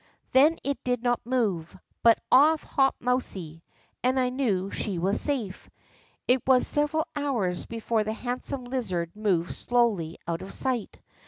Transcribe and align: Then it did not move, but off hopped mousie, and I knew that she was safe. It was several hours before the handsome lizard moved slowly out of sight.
Then 0.31 0.57
it 0.63 0.83
did 0.83 1.03
not 1.03 1.23
move, 1.27 1.77
but 2.01 2.17
off 2.31 2.63
hopped 2.63 3.03
mousie, 3.03 3.61
and 4.03 4.19
I 4.19 4.29
knew 4.29 4.71
that 4.71 4.75
she 4.75 4.97
was 4.97 5.21
safe. 5.21 5.69
It 6.27 6.41
was 6.47 6.65
several 6.65 7.05
hours 7.15 7.67
before 7.67 8.03
the 8.03 8.13
handsome 8.13 8.63
lizard 8.65 9.15
moved 9.15 9.53
slowly 9.53 10.17
out 10.27 10.41
of 10.41 10.53
sight. 10.55 10.97